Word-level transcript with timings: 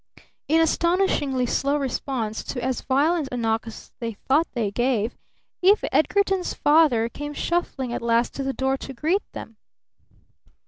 In 0.47 0.59
astonishingly 0.59 1.45
slow 1.45 1.77
response 1.77 2.43
to 2.45 2.63
as 2.63 2.81
violent 2.81 3.29
a 3.31 3.37
knock 3.37 3.67
as 3.67 3.91
they 3.99 4.13
thought 4.13 4.47
they 4.55 4.71
gave, 4.71 5.15
Eve 5.61 5.85
Edgarton's 5.91 6.55
father 6.55 7.07
came 7.07 7.35
shuffling 7.35 7.93
at 7.93 8.01
last 8.01 8.33
to 8.33 8.41
the 8.41 8.51
door 8.51 8.77
to 8.77 8.93
greet 8.95 9.21
them. 9.33 9.57